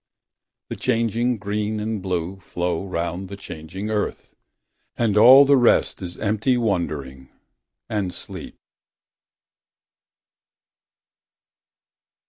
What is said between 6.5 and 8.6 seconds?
wondering and sleep.